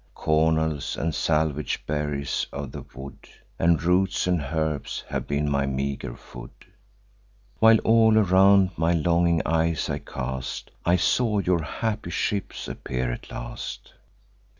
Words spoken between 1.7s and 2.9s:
berries of the